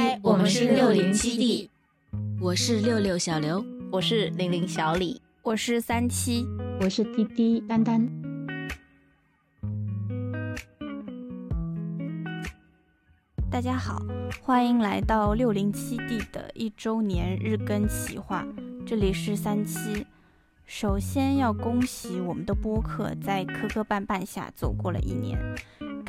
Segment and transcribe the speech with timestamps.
[0.00, 1.68] 嗨，我们是六零基地，
[2.40, 6.46] 我是六六小刘，我是零零小李，我是三七，
[6.80, 8.08] 我是滴滴丹丹。
[13.50, 14.00] 大家好，
[14.40, 18.46] 欢迎来到六零七 D 的一周年日更企划，
[18.86, 20.06] 这里是三七。
[20.64, 25.36] 首先要恭喜我们的播客在磕磕绊绊下走过了一年，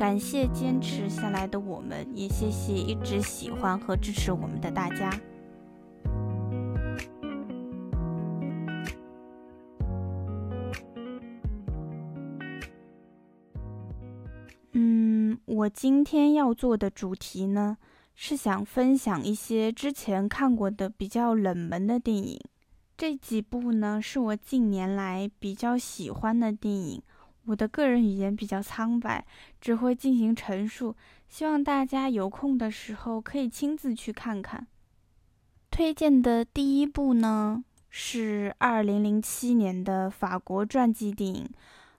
[0.00, 5.12] 感谢坚持下来的我们，也谢谢一直喜欢和支持我们的大家。
[14.72, 17.76] 嗯我今天要做的主题呢，
[18.14, 22.40] 是想分享一些之前看过的比较冷门的电影。
[22.96, 27.02] 这几部呢，是我近年来比较喜欢的电影。
[27.50, 29.26] 我的个人语言比较苍白，
[29.60, 30.94] 只会进行陈述，
[31.28, 34.64] 希望大家有空的时候可以亲自去看看。
[35.68, 41.44] 推荐的第一部呢，是2007年的法国传记电影《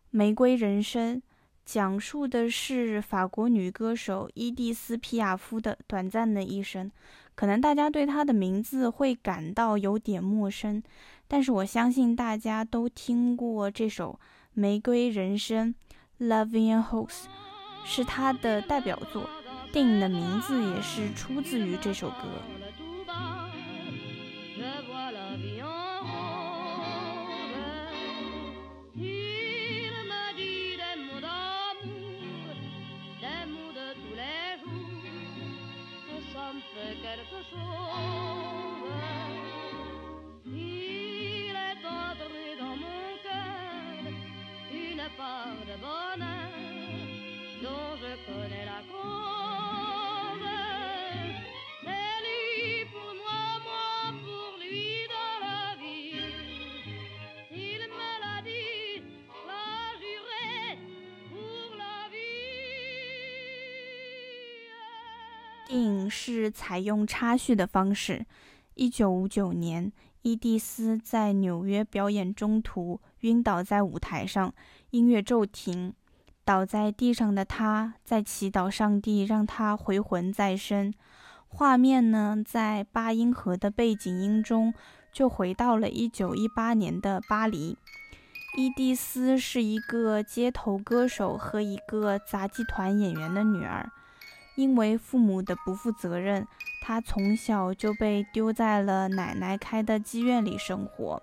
[0.09, 1.17] 玫瑰人生》。
[1.63, 6.89] 讲述的是法国女歌手伊蒂丝·皮亚夫的短暂的一生。
[7.35, 10.81] 可能大家对她的名字会感到有点陌生，
[11.27, 14.19] 但是我相信大家都听过这首
[14.53, 15.73] 《玫瑰人生》
[16.27, 17.25] （Love in a Horse）
[17.85, 19.29] 是他的代表作。
[19.71, 22.27] 电影的名字也是出自于这首歌。
[65.71, 68.25] 电影是采用插叙的方式。
[68.73, 69.89] 一九五九年，
[70.21, 74.53] 伊蒂丝在纽约表演中途晕倒在舞台上，
[74.89, 75.93] 音乐骤停，
[76.43, 80.93] 倒在地上的她在祈祷上帝让她回魂再生。
[81.47, 84.73] 画面呢，在八音盒的背景音中
[85.13, 87.77] 就回到了一九一八年的巴黎。
[88.57, 93.89] 伊蒂丝是一个街头歌手和一个杂技团演员的女儿。
[94.55, 96.45] 因为父母的不负责任，
[96.81, 101.21] 他从小就被丢在了奶奶开的妓院里生活，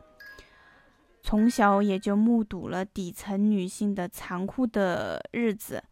[1.23, 5.85] 从小也就目睹了底层女性的残酷的日子。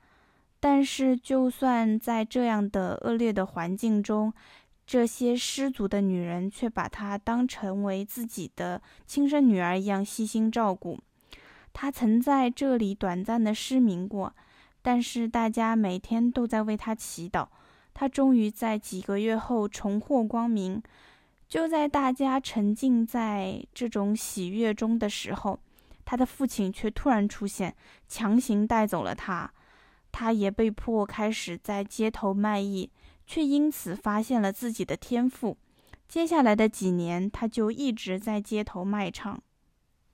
[0.59, 4.33] 但是，就算在这样的恶劣的环境中，
[4.87, 10.99] 这些失足的女人却把她当成为自己的亲生女儿一样悉心照顾。
[11.73, 14.35] 她曾在这里短暂的失明过。
[14.87, 17.49] 但是大家每天都在为他祈祷，
[17.93, 20.81] 他终于在几个月后重获光明。
[21.49, 25.59] 就在大家沉浸在这种喜悦中的时候，
[26.05, 27.75] 他的父亲却突然出现，
[28.07, 29.53] 强行带走了他。
[30.13, 32.89] 他也被迫开始在街头卖艺，
[33.27, 35.59] 却因此发现了自己的天赋。
[36.07, 39.43] 接下来的几年，他就一直在街头卖唱。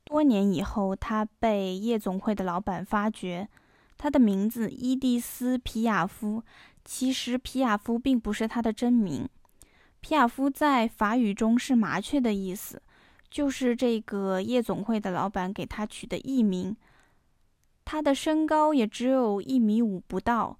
[0.05, 3.47] 多年以后，他被夜总会的老板发掘。
[4.03, 6.43] 他的名字伊蒂丝·皮亚夫，
[6.85, 9.29] 其实皮亚夫并不是他的真名。
[10.01, 12.83] 皮亚夫在法语中是麻雀的意思，
[13.31, 16.77] 就是这个夜总会的老板给他取的艺名。
[17.85, 20.59] 他的身高也只有一米五不到，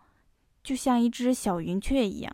[0.63, 2.33] 就像一只小云雀一样。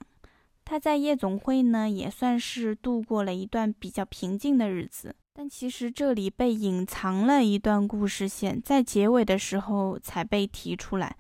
[0.63, 5.17] 他在夜总会呢，也算是度过了一段比较平静的日子。
[5.41, 11.15] 但其实这里被隐藏了一段故事线，在结尾的时候才被提出来。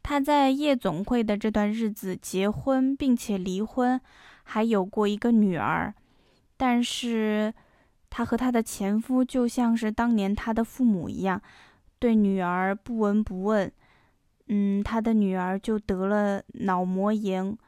[0.00, 4.00] 他在夜总会的这段日子结婚并且离婚，
[4.44, 5.92] 还有过一个女儿。
[6.56, 7.52] 但是
[8.10, 11.42] 他和他的前夫就像是当年他的父母一样，
[11.98, 13.72] 对女儿不闻不问。
[14.46, 17.58] 嗯，他的女儿就得了脑膜炎，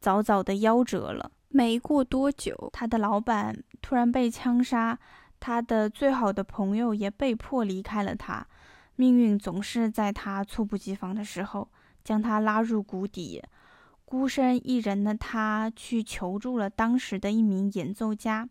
[0.00, 1.30] 早早的夭折了。
[1.50, 4.98] 没过多久，他的老板突然被枪杀。
[5.44, 8.46] 他的最好的朋友也被迫离开了他，
[8.94, 11.68] 命运总是在他猝不及防的时候
[12.04, 13.42] 将他拉入谷底。
[14.04, 18.48] 孤身一人的他去求助了当时的一名演奏家，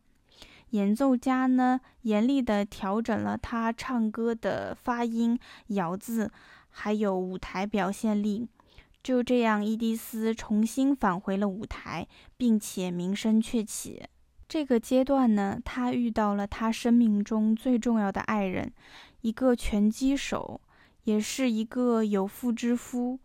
[0.72, 6.30] 演奏家呢严厉地调整了他唱歌的发音、咬字，
[6.70, 8.50] 还有舞台表现力。
[9.02, 12.06] 就这样，伊迪丝重新返回了舞台，
[12.36, 14.04] 并且名声鹊起。
[14.52, 18.70] 这个阶段呢，他遇到了他生命中最重要的爱人，
[19.22, 20.60] 一个拳击手，
[21.06, 23.18] 也是一个有妇之夫。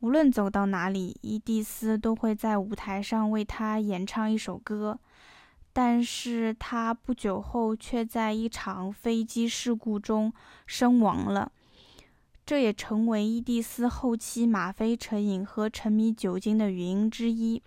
[0.00, 4.98] 无论走到哪里，伊蒂丝都会在舞台上为他演唱一首歌。
[5.72, 10.32] 但是他不久后却在一场飞机事故中
[10.66, 11.52] 身亡了。
[12.44, 17.62] 这也成为伊蒂丝后期吗啡成瘾和沉迷酒精的原因之一。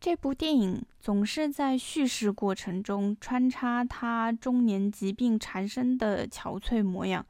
[0.00, 7.26] 这部电影总是在叙事过程中穿插他中年疾病缠身的憔悴模样。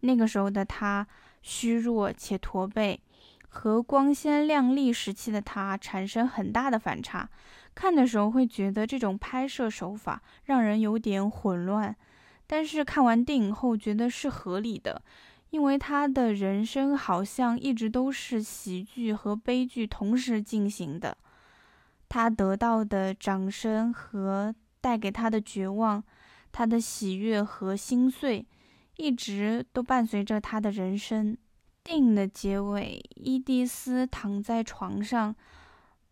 [0.00, 1.04] 那个时候的他
[1.42, 3.00] 虚弱且驼背，
[3.48, 7.28] 和光鲜亮丽时期的他产生很大的反差。
[7.74, 11.96] 看的时候会觉得这种拍摄手法让人有点混乱，
[12.46, 15.02] 但是看完电影后觉得是合理的。
[15.50, 21.16] 因为他的人生好像一直都是喜剧和悲剧同时进行的，
[22.14, 26.00] 他得到的掌声和带给他的绝望，
[26.52, 28.46] 他的喜悦和心碎，
[28.94, 31.36] 一直都伴随着他的人生。
[31.82, 35.34] 电影的结尾，伊蒂丝躺在床上，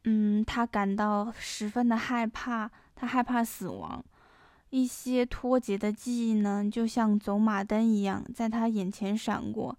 [0.03, 4.05] 嗯，他感到十分的害怕，他害怕死亡。
[4.71, 9.79] 一些脱节的记忆呢，就像走马灯一样，在他眼前闪过。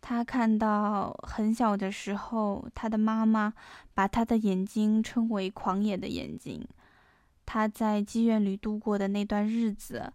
[0.00, 3.52] 他看到很小的时候，他的妈妈
[3.94, 6.66] 把他的眼睛称为“狂野的眼睛”。
[7.44, 10.12] 他在妓院里度过的那段日子，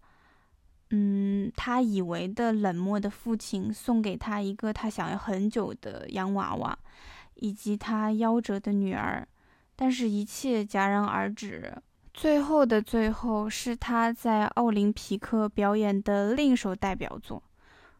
[0.91, 6.77] 嗯，他以为的冷漠的父亲送给他一个他想要很久的洋娃娃，
[7.36, 9.27] 以及他夭折的女儿，
[9.75, 11.75] 但是，一切戛然而止。
[12.13, 17.41] 最后的最后，是他在奥林匹克表演的另一首代表作，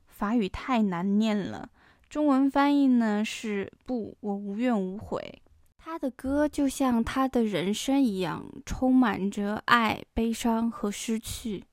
[0.06, 1.68] 法语太难念了，
[2.14, 5.42] 中文翻译呢是“不，我无怨无悔”。
[5.84, 11.64] 他的歌就像他的人生一样，充满着爱、悲伤和失去。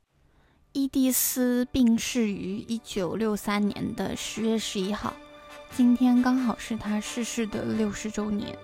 [0.72, 5.12] 伊蒂丝病逝于一九六三年的十月十一号，
[5.72, 8.56] 今天刚好是他逝世的六十周年。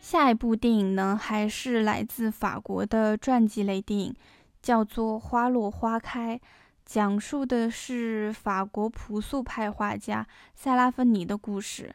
[0.00, 4.16] 下一部电影呢，还是来自法国的传记类电影，
[4.62, 6.36] 叫做《花落花开》，
[6.86, 11.94] 讲述的是法国朴素派画家塞拉芬尼的故事。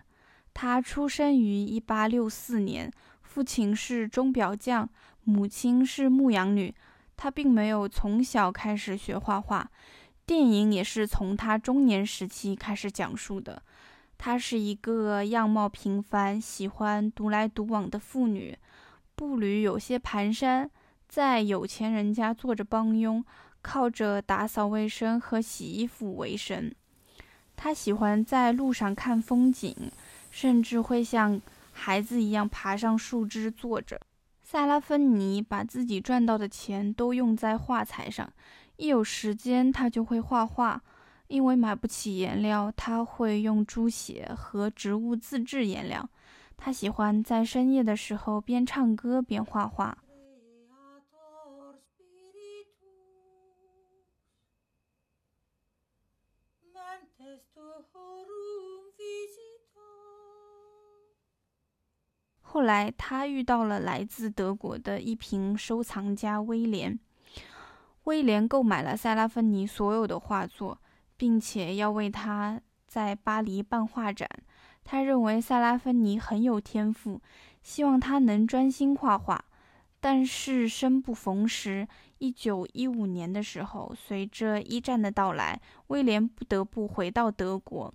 [0.54, 2.92] 他出生于1864年，
[3.22, 4.88] 父亲是钟表匠，
[5.24, 6.74] 母亲是牧羊女。
[7.16, 9.70] 他并没有从小开始学画画。
[10.26, 13.62] 电影也是从他中年时期开始讲述的。
[14.18, 18.58] 她是一个样貌平凡、喜欢独来独往的妇女，
[19.16, 20.70] 步履有些蹒跚，
[21.10, 23.24] 在有钱人家做着帮佣，
[23.62, 26.74] 靠着打扫卫生和洗衣服为生。
[27.58, 29.76] 她喜欢在路上看风景，
[30.34, 31.40] 甚至会像
[31.72, 34.02] 孩子一样爬上树枝坐着。
[34.42, 38.28] 萨拉芬尼把自己赚到的钱都用在画材上，
[38.78, 40.82] 一有时间他就会画画。
[41.28, 46.10] 因为买不起颜料，他会用猪血和植物自制颜料。
[46.58, 49.98] 他喜欢在深夜的时候边唱歌边画画。
[62.54, 67.00] 后来，他遇到了来自德国的一瓶收藏家威廉。
[68.04, 70.78] 威廉购买了塞拉芬尼所有的画作。
[71.16, 74.28] 并且要为他在巴黎办画展。
[74.84, 77.22] 他认为萨拉芬尼很有天赋，
[77.62, 79.46] 希望他能专心画画。
[80.02, 87.94] 但是生不逢时，一九一五年的时候，随着一战的到来，威廉不得不回到德国。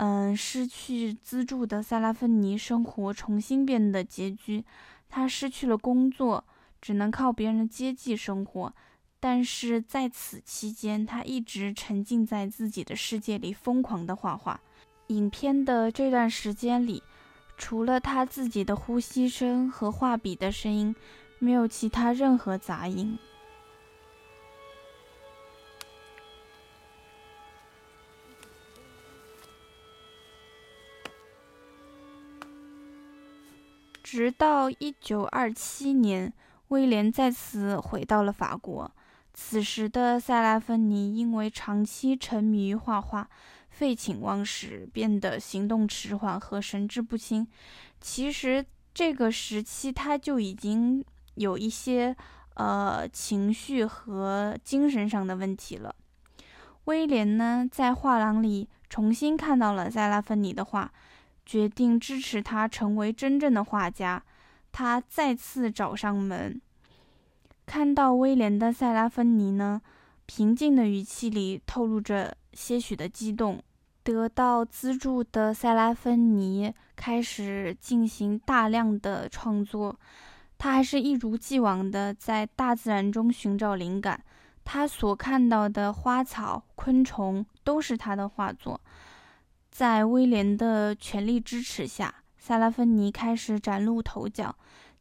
[0.00, 4.64] 嗯，失去资助的萨拉芬尼生活重新变得拮据，
[5.08, 6.44] 他失去了工作，
[6.80, 8.72] 只能靠别人的接济生活。
[9.18, 14.60] 但是在此期间，他一直沉浸在自己的世界里，疯狂的画画。
[15.08, 17.02] 影片的这段时间里，
[17.56, 20.94] 除了他自己的呼吸声和画笔的声音，
[21.40, 23.18] 没有其他任何杂音。
[34.10, 36.32] 直到一九二七年，
[36.68, 38.90] 威廉再次回到了法国。
[39.34, 43.28] 此时的塞拉芬妮因为长期沉迷于画画，
[43.68, 47.46] 废寝忘食，变得行动迟缓和神志不清。
[48.00, 52.16] 其实这个时期他就已经有一些
[52.54, 55.94] 呃情绪和精神上的问题了。
[56.84, 60.90] 威廉呢，在画廊里重新看到了塞拉芬妮的画。
[61.48, 64.22] 决定支持他成为真正的画家。
[64.70, 66.60] 他再次找上门，
[67.64, 69.80] 看到威廉的塞拉芬妮呢，
[70.26, 73.62] 平静的语气里透露着些许的激动。
[74.02, 79.98] 得到资助的塞拉芬妮开始进行大量的创作。
[80.58, 84.22] 他还是一如既往的在大自然中寻找灵感。
[84.64, 88.78] 他所看到的花草、昆虫都是他的画作。
[89.70, 94.54] 在威廉的全力支持下，塞拉芬妮开始崭露头角。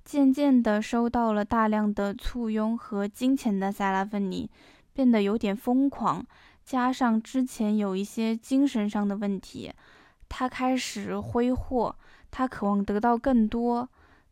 [0.06, 4.50] 渐渐地，收到了大量的簇拥和金钱的塞拉芬妮
[4.94, 6.26] 变得有点疯狂，
[6.64, 9.74] 加上之前有一些精神上的问题，
[10.30, 11.96] 他开始挥霍。
[12.30, 13.90] 他渴望得到更多，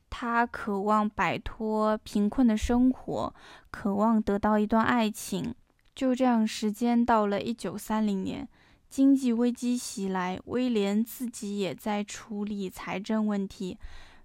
[0.09, 3.33] 他渴望摆脱贫困的生活，
[3.71, 5.55] 渴望得到一段爱情。
[5.95, 8.47] 就这样，时间到了一九三零年。
[8.95, 13.77] 经济危机袭来，威廉自己也在处理财政问题，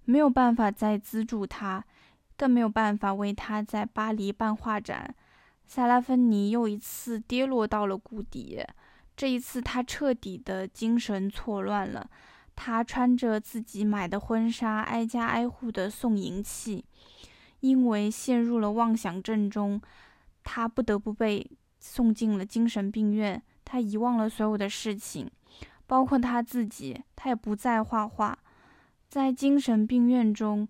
[0.04, 1.84] 没有办法再资助他，
[2.36, 5.12] 更没有办法为他在巴黎办画展。
[5.66, 8.64] 萨拉芬尼又一次跌落到了谷底，
[9.16, 12.08] 这一次他彻底的精神错乱了。
[12.54, 16.84] 他穿着自己买的婚纱，挨家挨户的送银器，
[17.58, 19.82] 因为陷入了妄想症中，
[20.44, 21.44] 他不得不被
[21.80, 23.42] 送进了精神病院。
[23.70, 25.30] 他遗忘了所有的事情，
[25.86, 27.00] 包括他自己。
[27.14, 28.36] 他也不再画画。
[29.08, 30.66] 在精神病院中，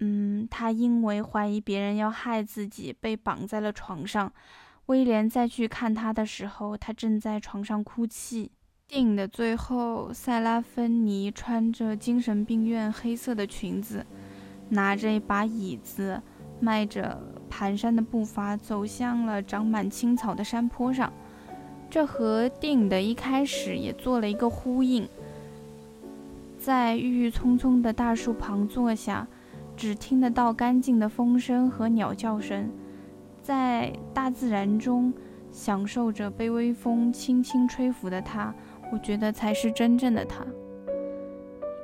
[0.00, 4.30] 嗯，他因为怀疑别人要害自己，被绑在了床上。
[4.86, 8.52] 威廉再去看他的时候，他正在床上哭泣。
[8.86, 14.04] 电影的最后，塞拉芬妮穿着精神病院黑色的裙子，
[14.68, 16.22] 拿着一把椅子，
[16.60, 17.18] 迈着
[17.50, 21.10] 蹒跚的步伐走向了长满青草的山坡上。
[21.94, 25.08] 这和电影的一开始也做了一个呼应。
[26.58, 29.24] 在郁郁葱葱的大树旁坐下，
[29.76, 32.68] 只听得到干净的风声和鸟叫声，
[33.40, 35.14] 在大自然中
[35.52, 38.52] 享受着被微风轻轻吹拂的他，
[38.92, 40.44] 我觉得才是真正的他。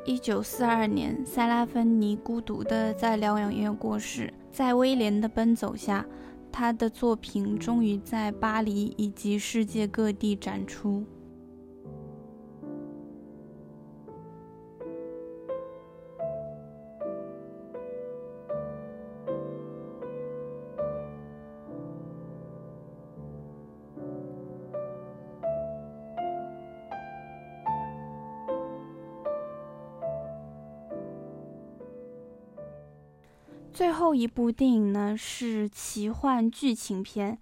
[0.05, 6.05] 一九四二年，塞拉芬妮孤独地在疗养院过世，在威廉的奔走下。
[6.53, 11.05] 他的作品终于在巴黎以及世界各地展出。
[34.11, 37.39] 后一部电影呢是奇幻剧情片，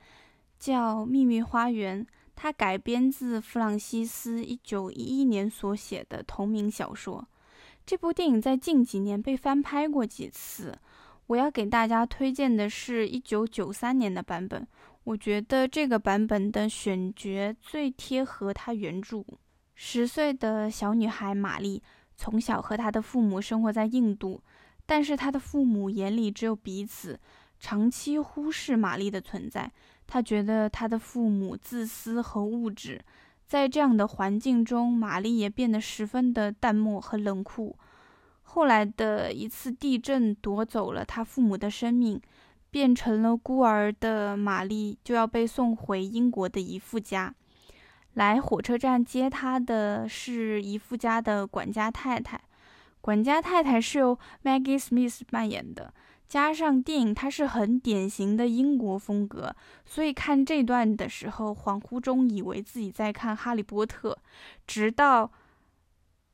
[0.58, 2.04] 叫《秘密花园》，
[2.36, 7.26] 它改编自弗朗西斯一九一一年所写的同名小说。
[7.86, 10.78] 这部电影在近几年被翻拍过几次。
[11.28, 14.68] 我要给大家推荐的是一九九三年的版本，
[15.04, 19.24] 我觉得这个版本的选角最贴合它原著。
[19.74, 21.82] 十岁的小女孩玛丽
[22.14, 24.42] 从小和她的父母生活在印度。
[24.88, 27.20] 但是他的父母眼里只有彼此，
[27.60, 29.70] 长期忽视玛丽的存在。
[30.06, 32.98] 他觉得他的父母自私和物质，
[33.46, 37.76] 在这样的环境中，玛丽也变得十分的淡漠和冷酷。
[38.44, 42.18] 后来的一次地震夺走了他父母的生命，
[42.70, 47.34] 变成了孤儿的玛丽就要被送回英国的姨父家。
[48.14, 52.40] 来火车站接他的是姨父家的管家太太。
[53.08, 55.94] 管家太太是由 Maggie Smith 扮演的，
[56.28, 64.10] 加上电影它是很典型的英国风格，所以看这段的时候，恍惚中以为自己在看《哈利波特》，
[64.66, 65.32] 直到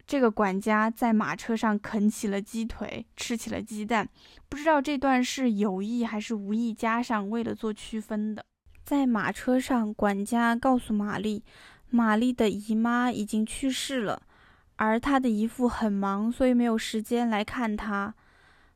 [0.04, 4.08] 这个管家在马车上啃起了鸡腿，吃起了鸡蛋，
[4.48, 8.44] 不知道这段是有意还是无意加上，为了做区分的。
[8.82, 11.44] 在马车上，管家告诉玛丽，
[11.90, 14.20] 玛丽的姨妈已经去世了。
[14.76, 18.14] 而他的姨父很忙，所以没有时间来看他。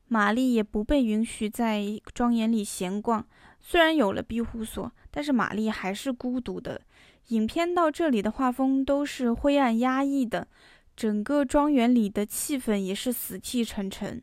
[0.07, 3.25] 玛丽也不被允许在庄园里闲逛，
[3.59, 6.81] 虽然有了庇护所，但是玛丽还是孤独的。
[7.27, 10.47] 影片到这里的画风都是灰暗压抑的，
[10.95, 14.19] 整个庄园里的气氛也是死气沉沉。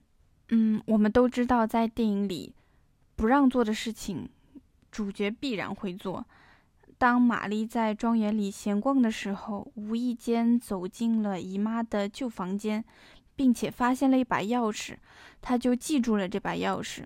[0.48, 2.52] 嗯，我们都知道，在电影里
[3.14, 4.28] 不让做的事情，
[4.90, 6.26] 主角必然会做。
[6.98, 12.82] 当玛丽在庄园里闲逛的时候，无意间走进了姨妈的旧房间，
[13.34, 14.94] 并且发现了一把钥匙，
[15.42, 17.04] 她就记住了这把钥匙。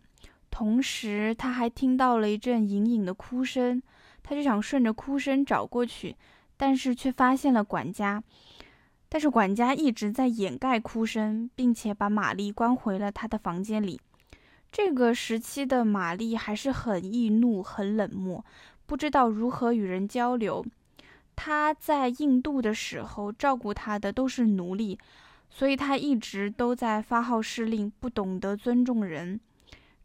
[0.51, 3.83] 同时，她还听到了一阵隐隐的哭声，
[4.23, 6.15] 她就想顺着哭声找过去，
[6.57, 8.23] 但是却发现了管家。
[9.09, 14.01] 但是管家一直在掩盖哭声，并且把玛丽关回了他的房间里。
[14.71, 18.45] 这个时期的玛丽还是很易怒、很冷漠。
[18.91, 20.67] 不知道如何与人交流。
[21.37, 24.99] 他在印度的时候，照顾他的都是奴隶，
[25.49, 29.39] 所以他一直都在发号施令，不懂得尊重人。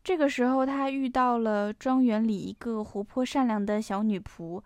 [0.03, 4.61] 这个时候，他遇到了庄园里一个活泼善良的小女仆。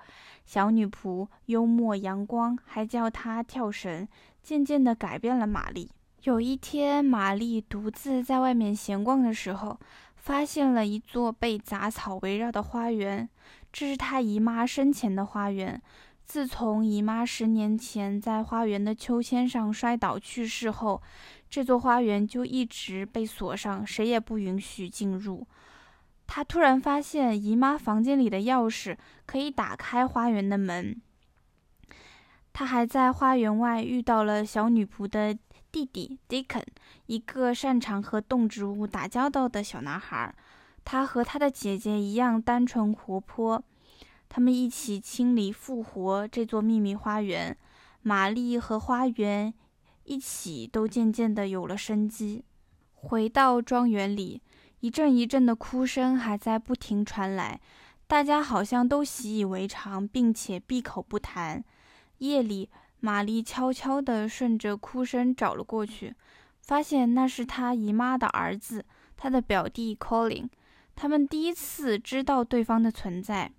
[0.45, 4.05] 小女仆幽默阳光，还教他跳绳，
[4.43, 5.89] 渐渐地改变了玛丽。
[6.23, 9.79] 有一天，玛丽独自在外面闲逛的时候，
[10.17, 13.29] 发现了一座被杂草围绕的花园。
[13.71, 15.81] 这是他姨妈生前的花园。
[16.25, 21.01] 自从姨妈十年前在花园的秋千上摔倒去世后，
[21.49, 25.47] 这座花园就一直被锁上，谁也不允许进入。
[26.27, 28.95] 他突然发现姨妈房间里的钥匙
[29.25, 31.01] 可以打开花园的门。
[32.53, 35.35] 他还在花园外遇到了小女仆的
[35.71, 36.65] 弟弟 Deacon，
[37.07, 40.31] 一个擅长和动植物打交道的小男孩。
[40.91, 43.63] 他和他的姐姐一样单纯活泼，
[44.27, 47.55] 他们一起清理复活这座秘密花园。
[48.01, 49.53] 玛丽和花园
[50.05, 52.43] 一起都渐渐的有了生机。
[52.95, 54.41] 回到庄园里，
[54.79, 57.61] 一阵一阵的哭声还在不停传来，
[58.07, 61.63] 大家好像都习以为常，并且闭口不谈。
[62.17, 62.67] 夜里，
[62.99, 66.15] 玛丽悄悄地顺着哭声找了过去，
[66.63, 68.83] 发现那是她姨妈的儿子，
[69.15, 70.49] 她的表弟 Colin。
[71.01, 73.49] 他们第一次知道对方的存在。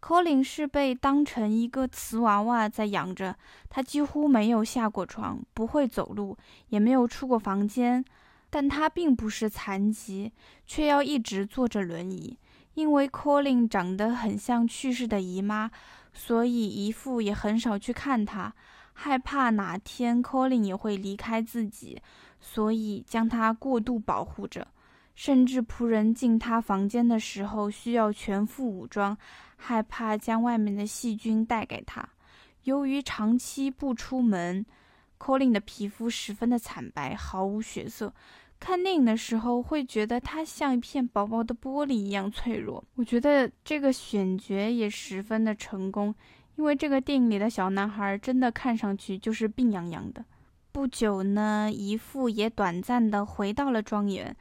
[0.00, 3.36] Colin 是被当成一个瓷娃娃在养着，
[3.68, 6.38] 他几乎没有下过床，不会走路，
[6.70, 8.02] 也没有出过房间。
[8.48, 10.32] 但他并不是残疾，
[10.66, 12.38] 却要一直坐着轮椅。
[12.72, 15.70] 因为 Colin 长得很像去世的姨妈，
[16.14, 18.54] 所以姨父也很少去看他，
[18.94, 22.00] 害怕哪天 Colin 也会离开自己，
[22.40, 24.66] 所以将他过度保护着。
[25.14, 29.16] 甚至仆人进他房间的时候需要全副武装，
[29.56, 32.08] 害怕将外面的细菌带给他。
[32.64, 34.64] 由于长期不出门
[35.18, 38.12] ，Colin 的皮肤十分的惨白，毫无血色。
[38.58, 42.82] 看电影的时候会觉得他像一片薄薄的玻璃一样脆弱。
[42.94, 46.14] 我觉得这个选角也十分的成功，
[46.56, 50.24] 因为这个电影里的小男孩真的看上去就是病怏怏的。
[50.72, 54.34] 不久呢，姨父也短暂的回到了庄园，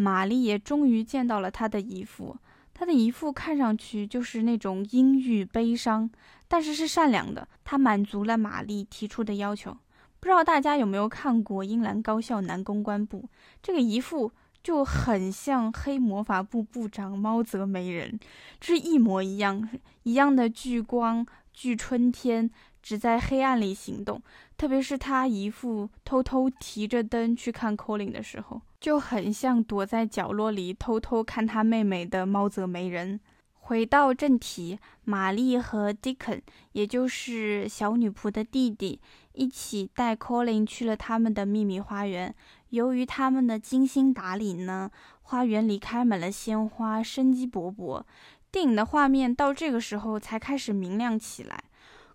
[0.00, 2.36] 玛丽也终于见到了她的姨父。
[2.72, 6.10] 她的姨父看上去就是那种阴郁悲伤，
[6.48, 7.46] 但是是善良的。
[7.62, 9.76] 他满足了玛丽提出的要求。
[10.18, 13.22] 不知道大家有没有看过《英兰高校男公关部》？
[13.62, 14.32] 这个姨父
[14.62, 18.18] 就很像黑魔法部部长猫泽梅人，
[18.58, 19.68] 这是一模一样，
[20.04, 22.50] 一样的聚光，聚春天。
[22.82, 24.22] 只在黑暗里行动，
[24.56, 33.20] 特别是他姨父偷偷提着灯去看 Colin 的时候，就很像躲在角落里偷偷看他妹妹的猫泽梅人。
[33.52, 36.40] 回到正题，玛丽和 Deacon，
[36.72, 39.00] 也就是小女仆的弟弟，
[39.34, 42.34] 一起带 Colin 去了他们的秘密花园。
[42.70, 44.90] 由于他们的精心打理呢，
[45.22, 48.02] 花园里开满了鲜花，生机勃勃。
[48.50, 51.62] 电影的画面到这个时候才开始明亮起来。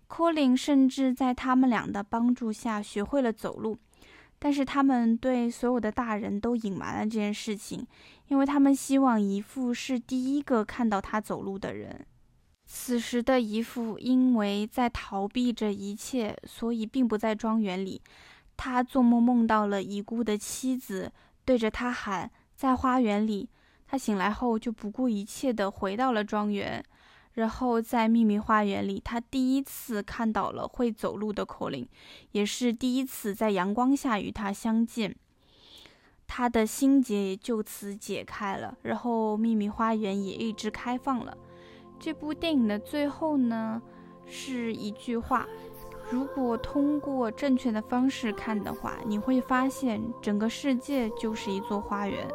[0.08, 3.78] Colin 甚至在他们俩的帮助下学会了走路，
[4.38, 7.86] 但是他们对所有的大人都隐瞒了这件事情，
[8.28, 12.06] 因为他们希望姨父是第一个看到他走路的人。
[12.66, 18.02] 此时的姨父因为在逃避着一切，所以并不在庄园里。
[18.56, 21.12] 他做梦梦到了遗孤的妻子，
[21.44, 23.48] 对着他喊：“在花园里。”
[23.86, 26.84] 他醒来后就不顾一切地回到了庄园。
[27.36, 31.86] 然后在秘密花园里，他第一次看到了会走路的口令
[32.32, 35.14] 也是第一次在阳光下与他相见。
[36.26, 41.36] 他的心结也就此解开了，然后秘密花园也一直开放了。
[42.00, 43.80] 这部电影的最后呢，
[44.26, 45.46] 是一句话
[46.10, 52.26] 如果通过正确的方式看的话，你会发现整个世界就是一座花园。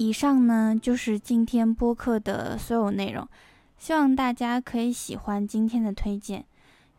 [0.00, 3.28] 以上呢就是今天播客的所有内容，
[3.76, 6.46] 希望大家可以喜欢今天的推荐，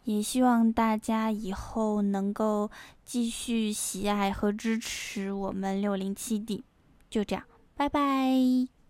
[0.04, 2.70] 也希望大家以后能够
[3.04, 6.64] 继续喜爱和支持我们六零七 D。
[7.10, 7.44] 就这样，
[7.76, 8.81] 拜拜。